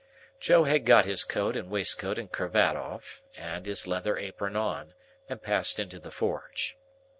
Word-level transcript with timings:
Joe 0.39 0.63
had 0.63 0.87
got 0.87 1.05
his 1.05 1.23
coat 1.23 1.55
and 1.55 1.69
waistcoat 1.69 2.17
and 2.17 2.31
cravat 2.31 2.75
off, 2.75 3.21
and 3.37 3.67
his 3.67 3.85
leather 3.85 4.17
apron 4.17 4.55
on, 4.55 4.95
and 5.29 5.39
passed 5.43 5.77
into 5.79 5.99
the 5.99 6.09
forge. 6.09 6.75